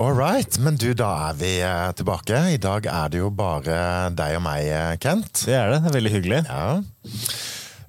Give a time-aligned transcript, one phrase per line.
[0.00, 2.38] All right, men du, da er vi eh, tilbake.
[2.54, 5.42] I dag er det jo bare deg og meg, eh, Kent.
[5.44, 5.82] Det er det.
[5.84, 6.38] Det er veldig hyggelig.
[6.48, 6.62] Ja.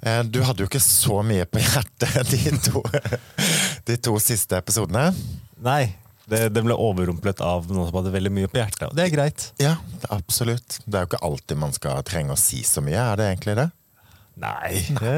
[0.04, 2.84] Eh, Du hadde jo ikke så mye på hjertet de to,
[3.88, 5.14] de to siste episodene.
[5.64, 5.94] Nei,
[6.28, 8.90] det, det ble overrumplet av noen som hadde veldig mye på hjertet.
[8.90, 9.48] Og det er greit.
[9.64, 9.78] Ja,
[10.12, 10.82] absolutt.
[10.84, 13.56] Det er jo ikke alltid man skal trenge å si så mye, er det egentlig
[13.64, 13.70] det?
[14.42, 14.84] Nei.
[15.00, 15.18] Nei.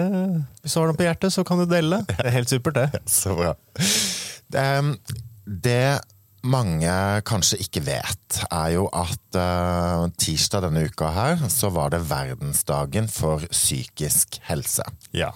[0.62, 2.04] hvis du har noe på hjertet, så kan du dele.
[2.06, 3.02] Det er helt supert, det.
[3.18, 3.54] Så bra.
[4.54, 4.66] Det,
[5.64, 5.84] det
[6.44, 6.92] mange
[7.28, 13.08] kanskje ikke vet, er jo at uh, tirsdag denne uka her, så var det verdensdagen
[13.12, 14.86] for psykisk helse.
[15.16, 15.32] Ja.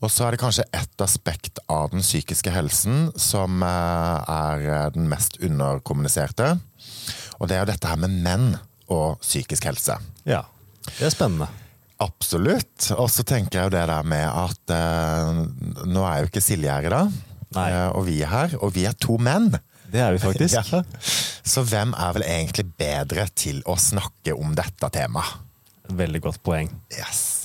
[0.00, 4.88] Og så er det kanskje ett aspekt av den psykiske helsen som uh, er eh,
[4.96, 6.54] den mest underkommuniserte.
[7.38, 8.50] Og det er jo dette her med menn
[8.92, 10.00] og psykisk helse.
[10.28, 10.44] ja.
[10.84, 11.46] Det er spennende.
[12.04, 12.90] Absolutt.
[13.00, 16.68] Og så tenker jeg jo det der med at uh, nå er jo ikke Silje
[16.68, 17.14] her i dag,
[17.94, 19.48] og vi er her, og vi er to menn.
[19.94, 20.58] Det er vi faktisk.
[20.74, 20.82] Ja.
[21.44, 25.36] Så hvem er vel egentlig bedre til å snakke om dette temaet?
[25.92, 26.70] Veldig godt poeng.
[26.90, 27.44] Yes.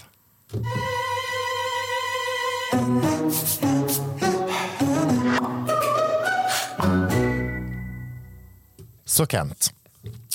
[9.05, 9.73] Så Kent,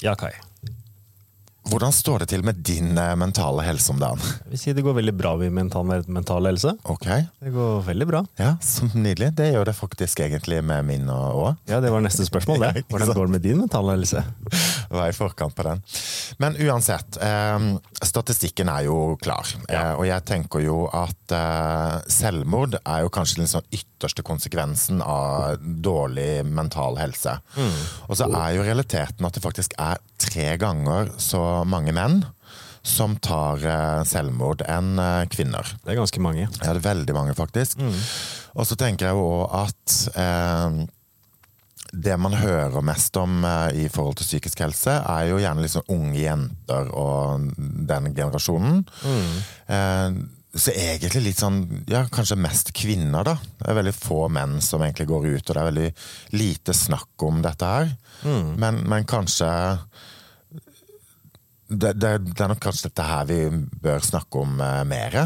[0.03, 0.33] Ja, Kai.
[1.71, 4.21] Hvordan står det til med din eh, mentale helse om dagen?
[4.45, 6.75] Jeg vil si det går veldig bra med mental, mental helse.
[6.85, 7.07] Ok,
[7.41, 8.21] Det går veldig bra.
[8.41, 9.31] ja, så nydelig.
[9.39, 11.57] Det gjør det faktisk egentlig med min òg.
[11.71, 12.61] Ja, Det var neste spørsmål.
[12.67, 12.85] Det.
[12.93, 14.25] Hvordan går det med din mentale helse?
[14.97, 15.83] Var i forkant på den.
[16.43, 17.67] Men uansett, eh,
[18.03, 19.49] statistikken er jo klar.
[19.69, 25.03] Eh, og jeg tenker jo at eh, selvmord er jo kanskje den sånn ytterste konsekvensen
[25.03, 27.39] av dårlig mental helse.
[28.09, 32.23] Og så er jo realiteten at det faktisk er tre ganger så mange menn
[32.85, 34.99] som tar eh, selvmord enn
[35.33, 35.71] kvinner.
[35.85, 36.49] Det er ganske mange.
[36.61, 37.81] Ja, det er veldig mange, faktisk.
[38.55, 40.83] Og så tenker jeg jo òg at eh,
[41.95, 45.91] det man hører mest om eh, i forhold til psykisk helse, er jo gjerne liksom
[45.95, 48.83] unge jenter og den generasjonen.
[49.05, 50.25] Mm.
[50.55, 53.35] så egentlig litt sånn, ja, kanskje mest kvinner, da.
[53.59, 55.89] Det er veldig få menn som egentlig går ut, og det er veldig
[56.39, 57.95] lite snakk om dette her.
[58.63, 59.49] Men, men kanskje
[61.69, 63.39] det, det, det er nok kanskje dette her vi
[63.83, 65.19] bør snakke om eh, mer.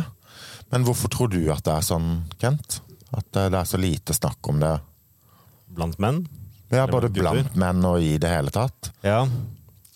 [0.72, 2.10] Men hvorfor tror du at det er sånn,
[2.40, 2.80] Kent?
[3.10, 4.74] At eh, det er så lite snakk om det?
[5.74, 6.24] Blant menn.
[6.70, 8.90] Ja, Både blant menn og i det hele tatt.
[9.04, 9.22] Ja.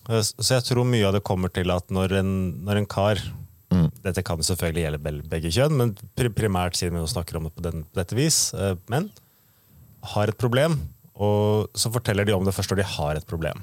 [0.08, 2.32] Eh, Så jeg tror mye av det kommer til at når en,
[2.64, 3.20] når en kar
[4.02, 5.92] Dette kan selvfølgelig gjelde begge kjønn, men
[6.36, 9.06] primært siden vi snakker om det på, den, på dette vis, eh, menn
[10.12, 10.74] har et problem,
[11.16, 13.62] og så forteller de om det først når de har et problem.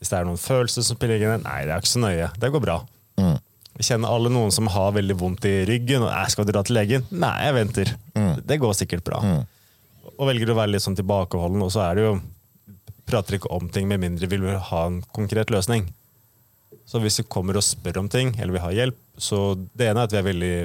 [0.00, 2.50] Hvis det er noen følelser som spiller inn, nei, det er ikke så nøye, det
[2.50, 2.80] går bra.
[3.78, 6.76] Vi kjenner alle noen som har veldig vondt i ryggen, og jeg skal dra til
[6.80, 7.06] legen.
[7.14, 7.94] Nei, jeg venter.
[8.46, 9.20] Det går sikkert bra.
[10.18, 12.12] Og velger å være litt sånn tilbakeholden, og så er det jo
[13.14, 15.86] prater ikke om ting med mindre vi vil ha en konkret løsning.
[16.84, 20.02] Så hvis vi kommer og spør om ting, eller vil ha hjelp, så det ene
[20.02, 20.56] er at vi er veldig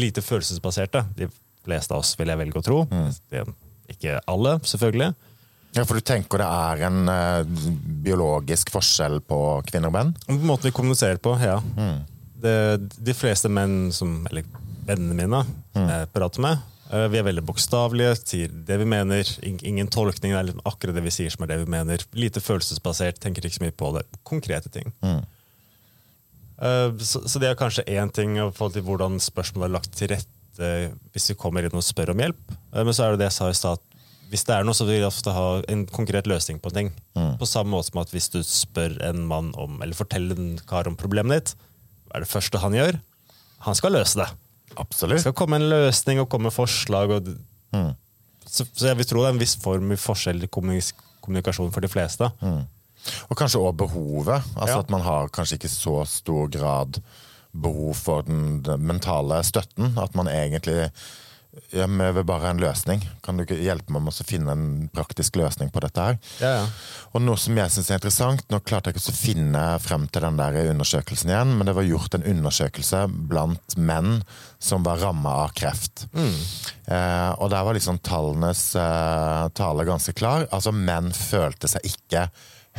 [0.00, 1.04] lite følelsesbaserte.
[1.18, 1.28] De
[1.64, 2.80] fleste av oss vil jeg velge å tro.
[2.90, 3.52] Er
[3.92, 5.12] ikke alle, selvfølgelig.
[5.74, 7.70] Ja, For du tenker det er en uh,
[8.04, 10.12] biologisk forskjell på kvinner og menn?
[10.26, 11.58] På måten vi kommuniserer på, ja.
[12.44, 12.54] Det,
[12.94, 14.46] de fleste menn som, eller
[14.86, 15.40] vennene mine,
[15.74, 19.28] jeg prater med, eh, vi er veldig bokstavelige, sier det vi mener.
[19.42, 22.04] Ingen tolkning, det er liksom akkurat det vi sier som er det vi mener.
[22.18, 24.04] Lite følelsesbasert, tenker ikke så mye på det.
[24.28, 24.92] Konkrete ting.
[25.04, 25.22] Mm.
[27.02, 30.12] Så, så det er kanskje én ting i forhold til hvordan spørsmålet er lagt til
[30.12, 30.68] rette
[31.10, 32.52] hvis vi kommer inn og spør om hjelp.
[32.70, 33.80] Eh, Men så er det det jeg sa i stad,
[34.30, 36.92] hvis det er noe, så vil jeg ofte ha en konkret løsning på en ting.
[37.40, 40.86] På samme måte som at hvis du spør en mann om, eller forteller en kar
[40.90, 41.52] om problemet ditt,
[42.06, 43.00] hva er det første han gjør?
[43.66, 44.28] Han skal løse det.
[45.18, 47.10] Det skal komme en løsning og komme forslag.
[47.18, 47.32] Og,
[48.46, 51.80] så, så jeg vil tro det er en viss form i forskjell i kommunikasjon for
[51.84, 52.30] de fleste.
[53.28, 54.42] Og kanskje òg behovet.
[54.56, 54.80] Altså Ja.
[54.84, 57.00] At man har kanskje ikke så stor grad
[57.54, 59.92] behov for den, den mentale støtten.
[59.98, 60.90] At man egentlig
[61.70, 63.02] ja, vi vil bare ha en løsning.
[63.24, 66.18] Kan du ikke hjelpe meg med å finne en praktisk løsning på dette her?
[66.42, 66.64] Ja, ja.
[67.14, 70.26] Og noe som jeg synes er interessant, nå klarte jeg ikke å finne frem til
[70.26, 74.18] den der undersøkelsen igjen, men det var gjort en undersøkelse blant menn
[74.62, 76.06] som var rammet av kreft.
[76.14, 80.48] Eh, og der var liksom tallenes eh, tale ganske klar.
[80.50, 82.28] Altså menn følte seg ikke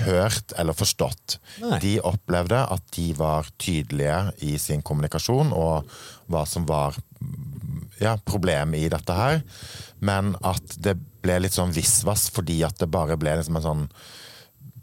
[0.04, 1.38] hørt eller forstått.
[1.64, 1.80] Nei.
[1.84, 5.88] De opplevde at de var tydelige i sin kommunikasjon og
[6.32, 6.98] hva som var
[8.02, 9.42] ja, problem i dette her,
[10.04, 13.86] men at det ble litt sånn visvas fordi at det bare ble liksom en sånn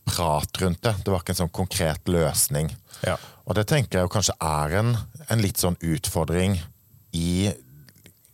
[0.09, 0.95] prat rundt det.
[1.05, 2.73] Det var ikke en sånn konkret løsning.
[3.07, 3.19] Ja.
[3.47, 4.97] Og det tenker jeg jo kanskje er en,
[5.29, 6.59] en litt sånn utfordring
[7.19, 7.53] i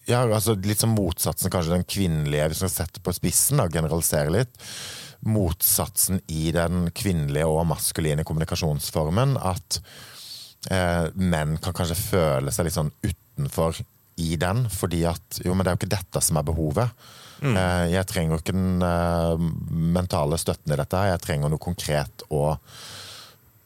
[0.08, 4.32] ja, altså Litt som motsatsen, kanskje den kvinnelige, hvis man setter på spissen, da, generaliserer
[4.32, 4.54] litt.
[5.28, 9.34] motsatsen i den kvinnelige og maskuline kommunikasjonsformen.
[9.36, 9.80] At
[10.72, 13.82] eh, menn kan kanskje føle seg litt sånn utenfor
[14.20, 17.06] i den, fordi at jo, men det er jo ikke dette som er behovet.
[17.38, 17.54] Mm.
[17.54, 19.46] Eh, jeg trenger jo ikke den eh,
[19.94, 22.44] mentale støtten i dette, jeg trenger noe konkret å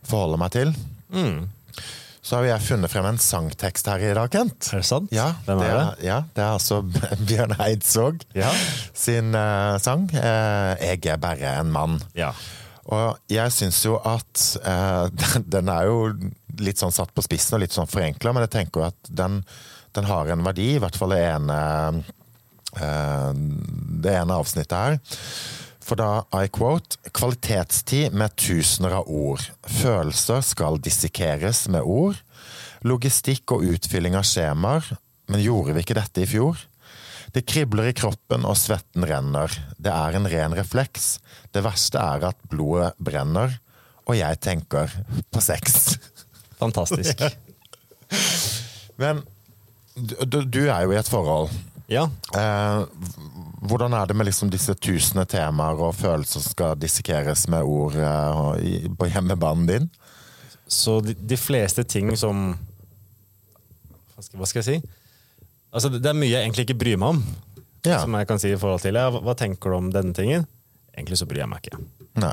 [0.09, 0.73] forholde meg til.
[1.13, 1.49] Mm.
[2.23, 4.69] Så har jeg funnet frem en sangtekst her i dag, Kent.
[4.71, 5.11] Er det sant?
[5.15, 5.79] Ja, Hvem er det?
[5.83, 6.79] Er, ja, det er altså
[7.29, 8.53] Bjørn Eidsvåg ja.
[8.95, 10.07] sin uh, sang.
[10.15, 11.99] Uh, 'Jeg er bare en mann'.
[12.15, 12.31] Ja.
[12.95, 15.99] Og jeg syns jo at uh, den, den, er jo
[16.63, 19.41] litt sånn satt på spissen og litt sånn forenkla, men jeg tenker jo at den,
[19.97, 21.59] den, har en verdi, i hvert fall det ene,
[24.03, 25.01] det ene avsnittet her.
[25.83, 29.43] For da, I quote, kvalitetstid med tusener av ord.
[29.67, 32.21] Følelser skal dissekeres med ord.
[32.87, 34.87] Logistikk og utfylling av skjemaer.
[35.31, 36.61] Men gjorde vi ikke dette i fjor?
[37.33, 39.53] Det kribler i kroppen og svetten renner.
[39.81, 41.17] Det er en ren refleks.
[41.53, 43.57] Det verste er at blodet brenner.
[44.07, 44.93] Og jeg tenker
[45.33, 45.97] på sex.
[46.61, 47.23] Fantastisk.
[49.01, 49.23] Men
[49.95, 51.53] du, du, er jo i et forhold.
[51.93, 52.07] Ja.
[52.37, 52.85] Eh,
[53.69, 57.99] hvordan er det med liksom disse tusende temaer og følelser som skal dissekeres med ord
[57.99, 59.91] eh, på hjemmebanen din?
[60.67, 62.55] Så de, de, fleste ting som
[64.15, 64.95] hva skal, hva skal, jeg si?
[65.73, 67.23] Altså, det er mye jeg egentlig ikke bryr meg om.
[67.83, 67.99] Ja.
[68.01, 70.47] Som jeg kan si i forhold til ja, hva, tenker du om denne tingen?
[70.95, 71.83] Egentlig så bryr jeg meg ikke.
[72.23, 72.33] Nei.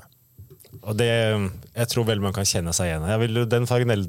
[0.79, 3.45] Og det, jeg tror veldig man kan kjenne seg igjen i.
[3.50, 4.07] Den fargen,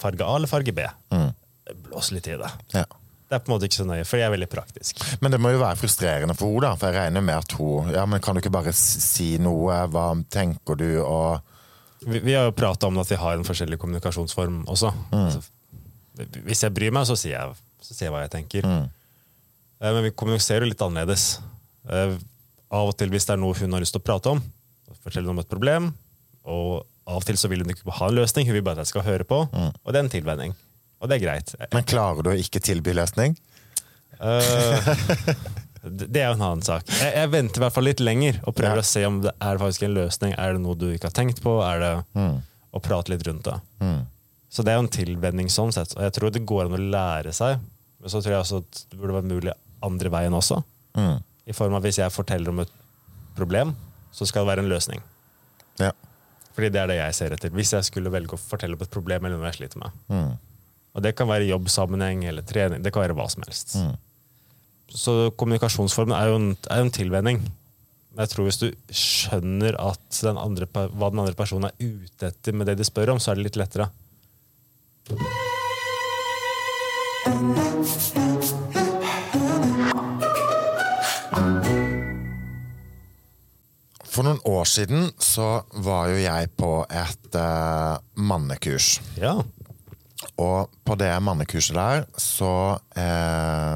[0.00, 0.86] farge A eller farge B?
[1.12, 1.27] Mm.
[1.98, 2.50] Blås litt i det.
[2.72, 2.84] Ja.
[3.28, 5.02] Det er på en måte ikke så nøye, for jeg er veldig praktisk.
[5.20, 8.06] Men det må jo være frustrerende for henne, for jeg regner med at hun Ja,
[8.08, 9.82] men kan du ikke bare si noe?
[9.92, 10.86] Hva tenker du?
[11.02, 11.42] Og
[12.06, 14.94] vi, vi har jo prata om at vi har en forskjellig kommunikasjonsform også.
[15.10, 15.24] Mm.
[15.26, 15.42] Altså,
[16.46, 18.64] hvis jeg bryr meg, så sier jeg, så sier jeg hva jeg tenker.
[18.64, 18.86] Mm.
[19.82, 21.26] Eh, men vi kommuniserer jo litt annerledes.
[21.90, 22.14] Eh,
[22.70, 24.40] av og til hvis det er noe hun har lyst til å prate om,
[25.02, 25.90] fortelle om et problem.
[26.48, 28.86] Og av og til så vil hun ikke ha en løsning, hun vil bare at
[28.86, 29.42] jeg skal høre på.
[29.52, 29.70] Mm.
[29.82, 30.56] Og det er en tilvenning.
[30.98, 31.54] Og det er greit.
[31.74, 33.36] Men klarer du å ikke tilby løsning?
[34.18, 34.90] Uh,
[35.84, 36.88] det er jo en annen sak.
[36.90, 38.84] Jeg, jeg, venter i hvert fall litt lenger og prøver ja.
[38.84, 40.34] å se om det er faktisk en løsning.
[40.34, 41.58] Er det noe du ikke har tenkt på?
[41.64, 42.38] Er det mm.
[42.74, 43.58] å prate litt rundt det?
[43.84, 44.00] Mm.
[44.48, 45.94] Så det er jo en tilvenning sånn sett.
[45.96, 47.62] Og jeg tror det går an å lære seg.
[47.98, 49.54] Men så tror jeg også at det burde være mulig
[49.84, 50.60] andre veien også.
[50.98, 51.22] Mm.
[51.48, 52.74] I form av hvis jeg forteller om et
[53.38, 53.74] problem,
[54.12, 55.04] så skal det være en løsning.
[55.78, 55.92] Ja.
[56.56, 57.54] Fordi det er det jeg ser etter.
[57.54, 59.98] Hvis jeg skulle velge å fortelle om et problem eller noe jeg sliter med.
[60.10, 60.32] Mm.
[60.96, 62.82] Og det kan være jobbsammenheng eller trening.
[62.82, 63.76] Det kan være hva som helst.
[63.78, 63.96] Mm.
[64.88, 67.42] Så kommunikasjonsformen er jo en, er en, tilvenning.
[68.14, 72.56] Men jeg tror hvis du skjønner den andre, hva den andre personen er ute etter
[72.56, 73.90] med det de spør om, så er det litt lettere.
[84.08, 88.96] For noen år siden så var jo jeg på et uh, mannekurs.
[89.20, 89.36] Ja.
[90.38, 93.74] Og på det mannekurset der så eh,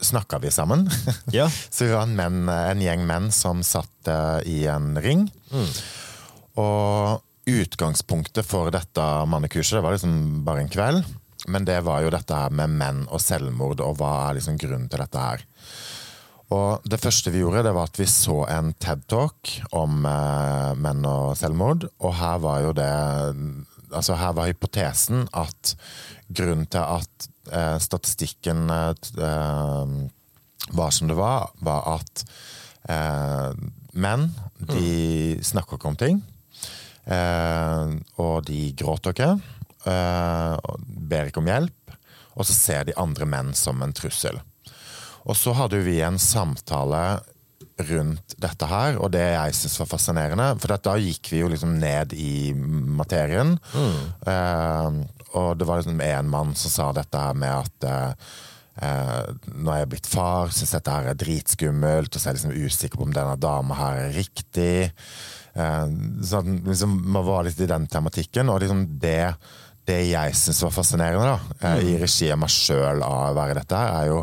[0.00, 0.86] snakka vi sammen.
[1.34, 1.48] Ja.
[1.70, 5.26] så vi var en, menn, en, gjeng menn som satt eh, i en ring.
[5.50, 5.70] Mm.
[6.62, 11.04] Og utgangspunktet for dette mannekurset det var liksom bare en kveld.
[11.46, 14.88] Men det var jo dette her med menn og selvmord, og hva er liksom grunnen
[14.90, 15.44] til dette her.
[16.54, 21.06] Og det første vi gjorde, det var at vi så en TED-talk om eh, menn
[21.06, 21.88] og selvmord.
[21.98, 22.92] Og her var jo det
[23.92, 25.74] altså Her var hypotesen at
[26.28, 29.96] grunnen til at eh, statistikken eh,
[30.76, 32.24] var som det var, var at
[32.90, 33.52] eh,
[33.96, 35.44] menn de mm.
[35.46, 36.22] snakker ikke om ting.
[37.06, 39.30] Eh, og de gråter ikke.
[39.86, 41.96] Eh, ber ikke om hjelp.
[42.36, 44.40] Og så ser de andre menn som en trussel.
[45.26, 47.20] Og så hadde vi en samtale
[47.76, 50.48] rundt dette her, og det jeg syns var fascinerende.
[50.62, 53.56] For da gikk vi jo liksom ned i materien.
[53.74, 54.00] Mm.
[54.32, 54.98] Eh,
[55.36, 59.86] og det var liksom én mann som sa dette her med at eh, når jeg
[59.86, 63.08] er blitt far, syns dette her er dritskummelt, og så er jeg liksom usikker på
[63.08, 64.88] om denne dama her er riktig.
[65.52, 65.86] Eh,
[66.24, 69.36] så liksom, man var litt i den tematikken, og liksom det
[69.86, 71.88] det jeg syns var fascinerende, da, eh, mm.
[71.88, 74.22] i regi av meg sjøl av å være dette, er jo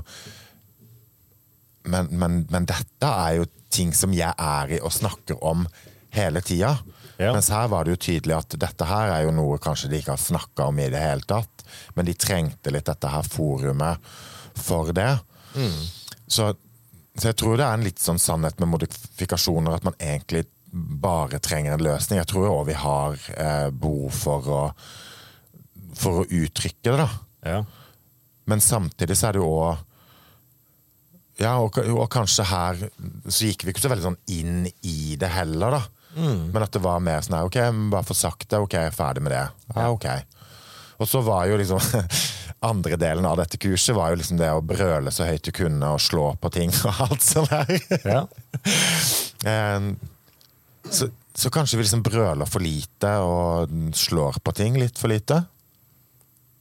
[1.84, 5.66] men, men, men, dette er jo ting som jeg er i og snakker om
[6.14, 6.78] hele tida.
[7.18, 7.34] Ja.
[7.34, 10.16] Mens her var det jo tydelig at dette her er jo noe kanskje de ikke
[10.16, 11.66] har snakka om i det hele tatt.
[11.98, 14.14] Men de trengte litt dette her forumet
[14.58, 15.12] for det.
[15.56, 15.80] Mm.
[16.28, 16.54] Så,
[17.18, 21.42] så, jeg tror det er en litt sånn sannhet med modifikasjoner, at man egentlig bare
[21.44, 22.22] trenger en løsning.
[22.22, 24.62] Jeg tror òg vi har eh, behov for å,
[25.98, 27.10] for å uttrykke det, da.
[27.44, 27.60] Ja.
[28.50, 29.90] Men samtidig så er det jo òg
[31.42, 32.86] ja, og, og kanskje her
[33.28, 35.84] så gikk vi ikke så veldig sånn inn i det heller, da.
[36.14, 37.58] Men at det var mer sånn her, ok,
[37.94, 39.46] bare få sagt det, ok, ferdig med det.
[39.74, 40.06] Ja, ok.
[41.02, 41.82] Og så var jo liksom
[42.70, 45.90] andre delen av dette kurset var jo liksom det å brøle så høyt du kunne
[45.96, 48.04] og slå på ting og alt sånt der.
[48.06, 48.26] Ja.
[49.44, 49.86] Eh,
[50.88, 55.42] så, så kanskje vi liksom brøler for lite og slår på ting litt for lite.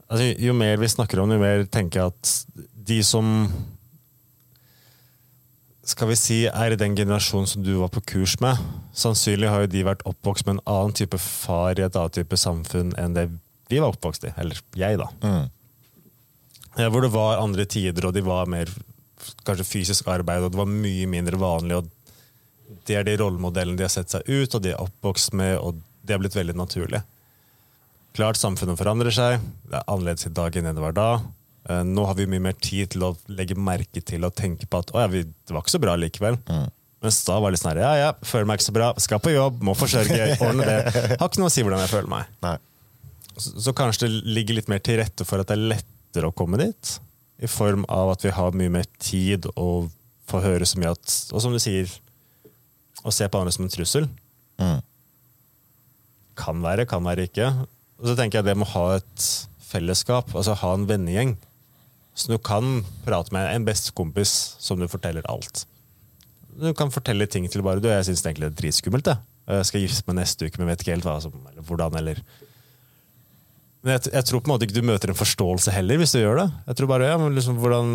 [0.09, 2.33] Altså, jo mer vi snakker om det, jo mer tenker jeg at
[2.91, 3.31] de som
[5.89, 8.59] skal vi si er i den generasjonen som du var på kurs med,
[8.95, 12.39] sannsynlig har jo de vært oppvokst med en annen type far i et annet type
[12.39, 13.27] samfunn enn det
[13.73, 14.33] vi var oppvokst i.
[14.39, 15.09] Eller jeg, da.
[16.77, 18.71] Eh, Hvor det var andre tider, og de var mer
[19.47, 21.81] kanskje fysisk arbeid, og det var mye mindre vanlig.
[21.81, 25.57] og Det er de rollemodellene de har sett seg ut, og de er oppvokst med,
[25.59, 27.03] og det har blitt veldig naturlig.
[28.15, 29.41] Klart samfunnet forandrer seg.
[29.71, 31.11] Det er annerledes i dag enn det var da.
[31.71, 34.81] Eh, Nå har vi mye mer tid til å legge merke til og tenke på
[34.83, 36.39] at å ja, vi, det var ikke så bra likevel.
[37.03, 39.23] Mens da var det litt sånn her, ja ja, føler meg ikke så bra, skal
[39.23, 40.77] på jobb, må forsørge, ordne det.
[41.19, 42.29] Har ikke noe å si hvordan jeg føler meg.
[42.45, 42.53] Nei.
[43.33, 46.37] Så, så kanskje det ligger litt mer til rette for at det er lettere å
[46.37, 46.93] komme dit.
[47.43, 49.91] I form av at vi har mye mer tid og
[50.31, 51.91] får høre så mye at Og som du sier,
[53.03, 54.07] å se på andre som en trussel.
[54.63, 54.79] Mm.
[56.39, 57.49] Kan være, kan være ikke.
[57.99, 59.27] Og så tenker jeg det med å ha et
[59.73, 61.35] fellesskap, altså ha en vennegjeng.
[62.15, 65.65] Så du kan prate med en bestekompis som du forteller alt.
[66.53, 69.09] Du kan fortelle ting til bare du, jeg syns egentlig det er dritskummelt.
[69.09, 69.25] Jeg.
[69.57, 71.97] jeg skal gifte meg neste uke, men vet ikke helt hva som, eller hvordan.
[72.03, 72.21] eller
[73.83, 76.21] men jeg, jeg tror på en måte ikke du møter en forståelse heller hvis du
[76.21, 76.51] gjør det.
[76.69, 77.89] Jeg tror bare, ja, men liksom, hvordan,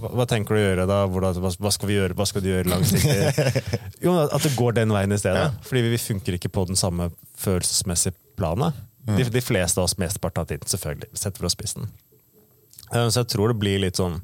[0.00, 0.96] hva, hva tenker du å gjøre da?
[1.12, 2.16] Hvordan, hva, hva skal vi gjøre?
[2.18, 3.52] Hva skal du gjøre langsiktig?
[4.04, 5.44] Jo, At det går den veien i stedet.
[5.46, 5.68] Ja.
[5.68, 8.82] Fordi vi, vi funker ikke på den samme følelsesmessige planet.
[9.06, 11.12] De, de fleste av oss mesteparten av tiden, selvfølgelig.
[11.14, 11.86] Setter for oss spissen.
[12.94, 14.20] Eh, Så jeg tror det blir litt sånn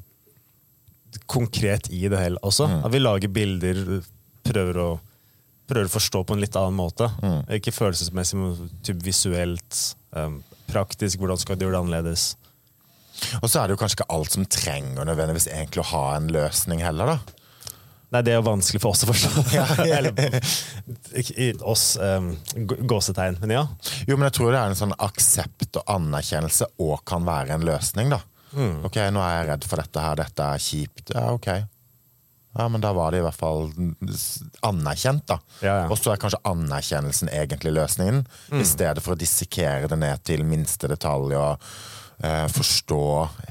[1.29, 2.67] konkret i det hele også.
[2.85, 4.01] At vi lager bilder,
[4.43, 4.87] prøver å,
[5.69, 7.09] prøver å forstå på en litt annen måte.
[7.53, 9.95] Ikke følelsesmessig, men typ visuelt.
[10.13, 12.35] um, praktisk, hvordan skal du gjøre det annerledes?
[13.43, 16.27] Og så er det jo kanskje ikke alt som trenger nødvendigvis egentlig å ha en
[16.33, 17.39] løsning heller, da.
[18.13, 19.43] Nei, det er jo vanskelig for oss å forstå.
[19.97, 20.13] Eller
[21.37, 22.31] i oss, um,
[22.89, 23.39] gåsetegn.
[23.41, 23.63] Men ja.
[24.07, 27.65] Jo, men jeg tror det er en sånn aksept og anerkjennelse og kan være en
[27.65, 28.21] løsning, da.
[28.85, 31.13] Ok, nå er jeg redd for dette her, dette er kjipt.
[31.15, 31.49] Ja, ok.
[32.53, 33.71] Ja, men da var det i hvert fall
[34.61, 35.39] anerkjent, da.
[35.63, 35.89] Ja, ja.
[35.89, 38.21] Og så er kanskje anerkjennelsen egentlig løsningen,
[38.53, 41.65] i stedet for å dissekere det ned til minste detalj og
[42.21, 43.03] eh, forstå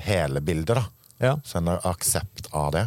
[0.07, 0.85] hele bildet, da.
[1.23, 1.37] Ja.
[1.47, 2.85] Så en aksept av det.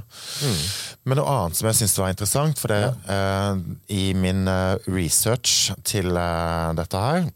[1.08, 2.82] Men noe annet som jeg syns var interessant, for det
[3.12, 3.62] eh,
[3.96, 7.28] i min eh, research til eh, dette her,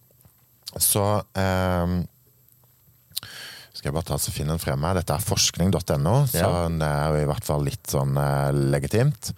[0.79, 1.05] så
[1.39, 2.00] eh,
[3.79, 4.98] skal jeg bare ta så finne den frem her.
[5.00, 6.67] Dette er forskning.no, så Ja.
[6.67, 9.31] det er jo i hvert fall litt sånn eh, legitimt.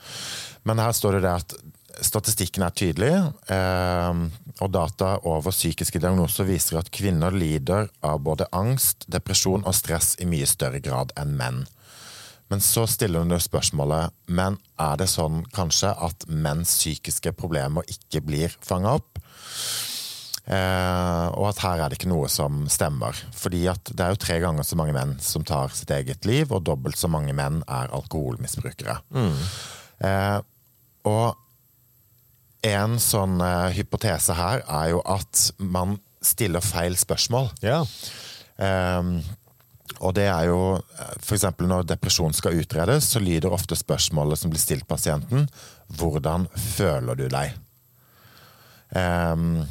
[0.66, 1.54] Men her står det det at
[2.02, 3.12] statistikken er tydelig,
[3.54, 4.22] eh,
[4.62, 10.16] og data over psykiske diagnoser viser at kvinner lider av både angst, depresjon og stress
[10.20, 11.62] i mye større grad enn menn.
[12.50, 17.86] Men så stiller hun jo spørsmålet Men er det sånn kanskje at menns psykiske problemer
[17.88, 19.22] ikke blir fanga opp?
[20.52, 23.16] Eh, og at her er det ikke noe som stemmer.
[23.38, 26.52] Fordi at det er jo tre ganger så mange menn som tar sitt eget liv,
[26.52, 28.98] og dobbelt så mange menn er alkoholmisbrukere.
[30.02, 30.40] Eh,
[31.08, 37.50] og en sånn eh, hypotese her er jo at man stiller feil spørsmål.
[37.66, 37.86] ja.
[38.62, 39.22] Ehm,
[40.02, 40.80] og det er jo
[41.22, 41.44] f.eks.
[41.60, 45.50] når depresjon skal utredes, så lyder ofte spørsmålet som blir stilt pasienten
[45.92, 47.58] 'Hvordan føler du deg?'
[48.96, 49.66] Ehm,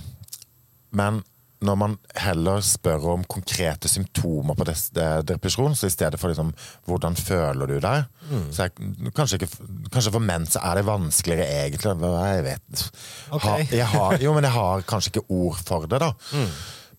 [0.97, 1.23] men
[1.61, 4.65] når man heller spør om konkrete symptomer på
[5.29, 6.55] depresjon, så i stedet for liksom
[6.89, 8.07] 'hvordan føler du deg',
[8.51, 8.71] så er,
[9.13, 9.51] kanskje, ikke,
[9.93, 12.01] kanskje for menn så er det vanskeligere egentlig.
[12.01, 12.91] Jeg vet
[13.31, 13.49] okay.
[13.51, 16.13] ha, jeg har, Jo, men jeg har kanskje ikke ord for det, da.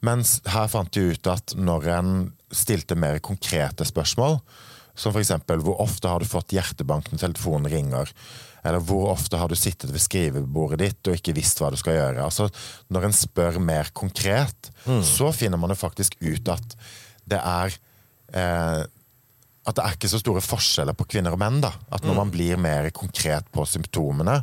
[0.02, 4.40] Mens her fant de ut at når en stilte mer konkrete spørsmål,
[4.96, 8.10] som f.eks.: Hvor ofte har du fått hjertebank når telefonen ringer?
[8.64, 11.98] Eller hvor ofte har du sittet ved skrivebordet ditt og ikke visst hva du skal
[11.98, 12.26] gjøre?
[12.26, 12.50] Altså,
[12.94, 14.72] Når en spør mer konkret,
[15.06, 16.76] så finner man jo faktisk ut at
[17.32, 17.74] det er
[18.34, 18.84] eh,
[19.62, 21.60] at det er ikke så store forskjeller på kvinner og menn.
[21.62, 21.70] da.
[21.94, 24.40] At når man blir mer konkret på symptomene,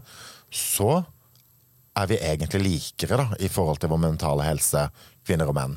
[0.50, 1.00] så
[1.98, 4.84] er vi egentlig likere da, i forhold til vår mentale helse,
[5.26, 5.74] kvinner og menn.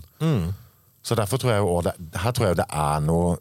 [1.01, 3.31] Så derfor tror jeg jo det, her tror jeg det er noe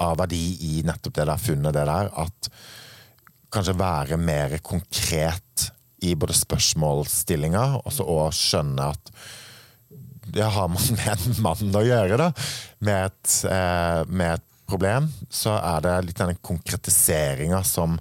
[0.00, 2.50] av verdi i nettopp det der funnet, det der, at
[3.52, 5.70] kanskje være mer konkret
[6.06, 9.12] i både spørsmålsstillinga, og skjønne at
[10.30, 12.30] det har man med en mann å gjøre, da.
[12.86, 17.98] Med et, eh, med et problem, så er det litt denne konkretiseringa som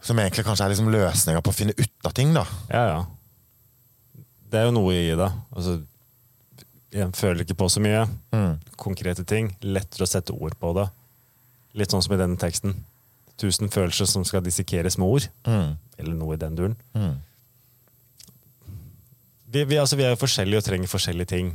[0.00, 2.46] Som egentlig kanskje er liksom løsninga på å finne ut av ting, da.
[2.72, 3.00] Ja, ja.
[4.48, 5.26] Det er jo noe i det.
[5.52, 5.74] Altså,
[6.88, 8.06] jeg føler ikke på så mye.
[8.32, 8.54] Mm.
[8.80, 9.50] Konkrete ting.
[9.60, 10.86] Lettere å sette ord på det.
[11.76, 12.72] Litt sånn som i denne teksten.
[13.40, 15.26] Tusen følelser som skal dissekeres med ord.
[15.48, 15.70] Mm.
[15.98, 16.76] Eller noe i den duren.
[16.96, 17.14] Mm.
[19.50, 21.48] Vi, vi, altså, vi er jo forskjellige og trenger forskjellige ting.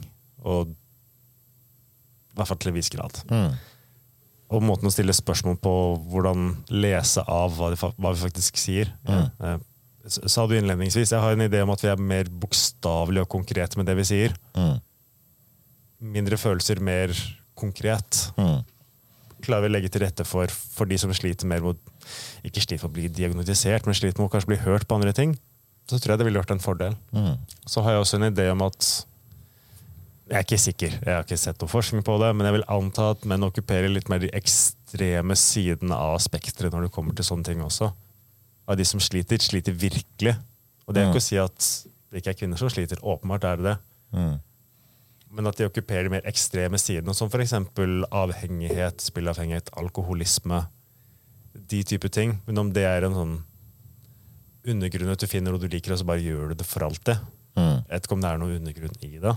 [0.45, 3.21] Og I hvert fall til en viss grad.
[3.31, 3.53] Mm.
[4.55, 5.71] Og måten å stille spørsmål på,
[6.11, 8.91] hvordan lese av hva, de, hva vi faktisk sier.
[9.09, 9.55] Eh,
[10.05, 13.31] s- sa du innledningsvis, jeg har en idé om at vi er mer bokstavelige og
[13.37, 14.35] konkrete med det vi sier.
[14.57, 14.75] Mm.
[16.17, 17.15] Mindre følelser, mer
[17.57, 18.25] konkret.
[18.37, 18.59] Mm.
[19.45, 21.81] Klarer vi å legge til rette for, for de som sliter mer med
[22.45, 25.13] ikke sliter med å bli diagnostisert, men sliter med å kanskje bli hørt på andre
[25.15, 25.35] ting,
[25.89, 26.95] så tror jeg det ville vært en fordel.
[27.13, 27.35] Mm.
[27.69, 28.87] Så har jeg også en idé om at
[30.25, 32.63] Jeg er ikke sikker, jeg har ikke sett noe forskning på det, men jeg vil
[32.73, 37.27] anta at menn okkuperer litt mer de ekstreme sidene av spekteret når det kommer til
[37.27, 37.91] sånne ting også.
[38.65, 40.33] Av de som sliter, sliter virkelig.
[40.87, 41.67] Og det er ikke å si at
[42.09, 43.03] det ikke er kvinner som sliter.
[43.05, 43.75] Åpenbart er det det.
[44.17, 44.33] Mm.
[45.35, 47.53] Men at de okkuperer de mer ekstreme sidene, som f.eks.
[48.07, 50.61] avhengighet, spillavhengighet, alkoholisme.
[51.55, 52.37] De type ting.
[52.47, 53.35] Men om det er en sånn
[54.65, 57.19] undergrunn at du finner noe du liker, og så bare gjør du det for alltid.
[57.55, 57.83] Mm.
[57.85, 59.33] Jeg vet ikke om det er noe undergrunn i det,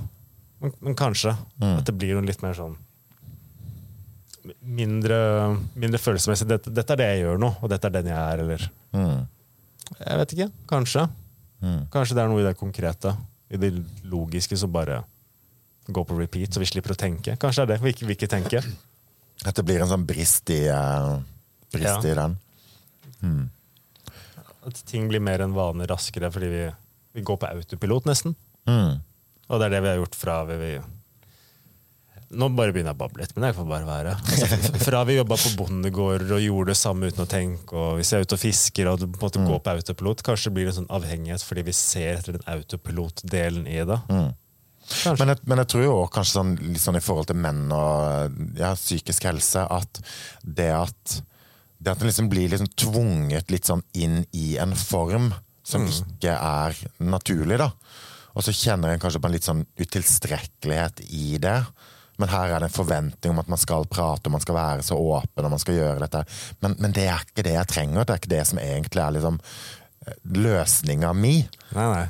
[0.62, 1.34] men, men kanskje.
[1.62, 2.78] At det blir noe litt mer sånn
[4.64, 5.16] Mindre,
[5.76, 6.46] mindre følelsesmessig.
[6.48, 8.62] Dette, 'Dette er det jeg gjør nå, og dette er den jeg er', eller
[8.96, 9.26] Mm.
[9.98, 10.46] Jeg vet ikke.
[10.68, 11.02] Kanskje.
[11.60, 11.82] Mm.
[11.92, 13.12] Kanskje det er noe i det konkrete,
[13.50, 13.70] i det
[14.08, 15.02] logiske, som bare
[15.88, 17.36] går på repeat, så vi slipper å tenke.
[17.40, 17.84] Kanskje det er det.
[17.84, 18.66] Vi ikke, vi ikke tenker.
[19.46, 21.20] At det blir en sånn brist i, uh,
[21.72, 22.12] brist Ja.
[22.12, 22.36] i den.
[24.68, 26.62] At ting blir mer enn vane raskere fordi vi,
[27.16, 28.34] vi går på autopilot, nesten.
[28.68, 29.00] Mm.
[29.48, 30.72] Og det er det vi har gjort fra vi, vi
[32.36, 34.10] Nå bare begynner jeg å bable litt, men jeg får bare være.
[34.20, 38.10] Altså, fra vi jobba på bondegårder og gjorde det samme uten å tenke, og hvis
[38.12, 40.74] vi er ute og fisker og på en måte går på autopilot, kanskje blir det
[40.74, 43.96] en sånn avhengighet fordi vi ser etter den autopilot-delen i det.
[44.12, 44.26] Kanskje.
[45.18, 48.38] Men, jeg, men jeg tror jo også kanskje sånn, sånn i forhold til menn og
[48.58, 50.00] ja, psykisk helse, at
[50.42, 51.18] det at
[51.78, 55.30] det at en liksom blir liksom tvunget litt sånn inn i en form
[55.68, 57.68] som ikke er naturlig, da.
[58.34, 61.58] Og så kjenner en kanskje på en litt sånn utilstrekkelighet i det.
[62.18, 64.86] Men her er det en forventning om at man skal prate og man skal være
[64.86, 66.24] så åpen og man skal gjøre dette.
[66.64, 68.06] Men, men det er ikke det jeg trenger.
[68.06, 69.38] Det er ikke det som egentlig er liksom
[70.38, 71.34] løsninga mi.
[71.76, 72.06] Nei, nei.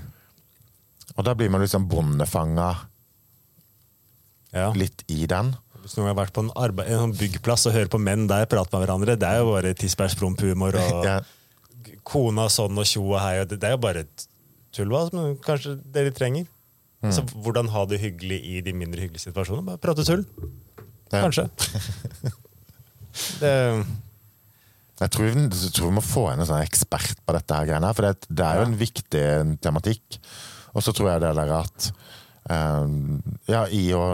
[1.19, 2.69] Og da blir man liksom bondefanga
[4.55, 4.71] Ja.
[4.73, 5.51] litt i den.
[5.83, 8.47] Hvis noen har vært på en, arbeid, en sånn byggplass og hører på menn der
[8.51, 11.19] prate med hverandre, det er jo bare tisbærspromp-humor og Ja.
[12.05, 13.41] kona sånn og tjo og hei.
[13.43, 14.05] og Det, det er jo bare
[14.73, 16.47] tull, men kanskje det de trenger.
[17.15, 19.65] Så hvordan ha det hyggelig i de mindre hyggelige situasjonene?
[19.69, 20.25] Bare prate tull.
[21.13, 21.23] Ja.
[21.23, 21.45] Kanskje.
[23.41, 23.53] det,
[24.99, 27.93] Jeg tror, jeg tror vi må få inn en sånn ekspert på dette, her greiene,
[27.95, 29.25] for det, det er jo en viktig
[29.63, 30.19] tematikk.
[30.75, 31.91] Og så tror jeg det der at
[32.51, 32.93] eh,
[33.51, 34.05] Ja, i å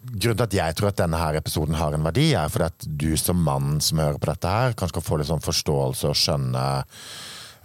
[0.00, 2.86] Grunnen til at jeg tror at denne her episoden har en verdi, er fordi at
[3.02, 6.16] du som mann som hører på dette her, kanskje kan få litt sånn forståelse og
[6.16, 6.62] skjønne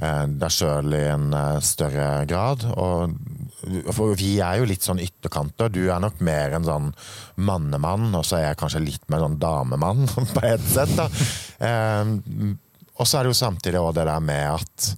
[0.03, 2.67] eh, deg sjøl i en eh, større grad.
[2.75, 3.15] Og,
[3.95, 5.71] for vi er jo litt sånn ytterkanter.
[5.71, 6.91] Du er nok mer en sånn
[7.39, 10.91] mannemann, og så er jeg kanskje litt mer sånn damemann, på et sett.
[10.99, 11.07] da.
[11.65, 12.53] Eh,
[12.95, 14.91] og så er det jo samtidig òg det der med at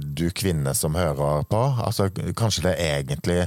[0.00, 3.38] du kvinne som hører på, altså kanskje det egentlig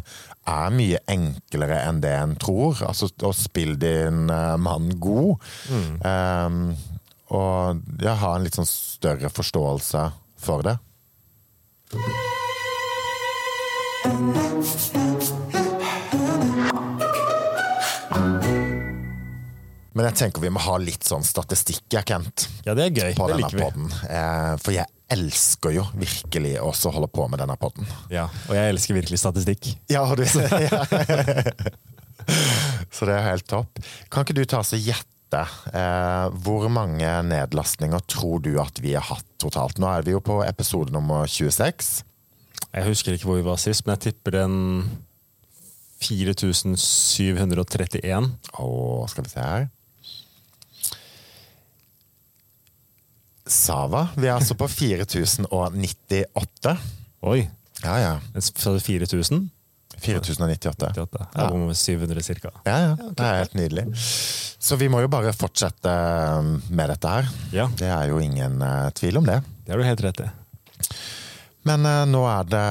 [0.50, 2.82] er mye enklere enn det en tror.
[2.88, 5.38] Altså å spille din eh, mann god.
[5.70, 6.58] Eh,
[7.34, 10.08] og ja, ha en litt sånn større forståelse
[10.44, 10.78] for det.
[19.94, 23.12] Men jeg tenker vi må ha litt sånn statistikk, Kent, ja, det er gøy.
[23.18, 23.66] på Det denne liker vi.
[23.68, 23.92] podden.
[24.10, 27.86] Eh, for jeg elsker jo virkelig å holde på med denne podden.
[28.14, 29.64] Ja, og jeg elsker virkelig statistikk.
[29.92, 30.24] Ja, du
[32.94, 33.72] Så det er helt topp.
[34.14, 35.42] Kan ikke du ta oss og gjette
[35.76, 39.78] eh, hvor mange nedlastninger tror du at vi har hatt totalt?
[39.82, 42.04] Nå er vi jo på episode nummer 26.
[42.74, 44.58] Jeg husker ikke hvor vi var sist, men jeg tipper en
[46.04, 48.32] 4731.
[48.60, 48.62] Å,
[49.12, 49.64] skal vi se her
[53.46, 54.08] Sava.
[54.16, 56.78] Vi er altså på 4098.
[57.28, 57.42] Oi!
[57.84, 58.14] Ja, ja.
[58.40, 59.50] Sa du 4000?
[60.04, 60.92] 4098.
[60.96, 61.26] 88.
[61.36, 62.52] Jeg var 700 cirka.
[62.66, 62.94] Ja, ja.
[62.96, 63.84] Det er helt nydelig.
[64.64, 65.92] Så vi må jo bare fortsette
[66.72, 67.28] med dette her.
[67.56, 69.42] Ja, Det er jo ingen uh, tvil om det.
[69.66, 70.30] det har du helt rett i.
[71.68, 72.64] Men uh, nå er det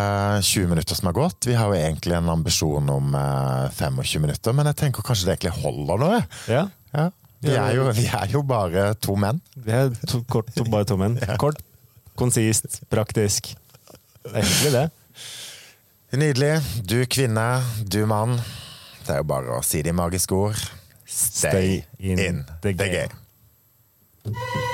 [0.48, 1.48] 20 minutter som har gått.
[1.48, 5.36] Vi har jo egentlig en ambisjon om uh, 25 minutter, men jeg tenker kanskje det
[5.36, 6.10] egentlig holder nå.
[6.52, 6.66] Ja.
[6.92, 7.10] Ja.
[7.42, 9.40] Vi, er jo, vi er jo bare to menn.
[9.58, 11.16] Vi er to, kort, to, bare to menn.
[11.42, 11.58] Kort,
[12.18, 13.50] konsist, praktisk.
[14.22, 14.84] Det er hyggelig, det.
[16.22, 16.52] Nydelig.
[16.86, 17.48] Du kvinne,
[17.90, 18.36] du mann.
[19.02, 20.60] Det er jo bare å si de magiske ord.
[21.08, 23.10] Stay, Stay in in the the game.
[24.24, 24.72] game.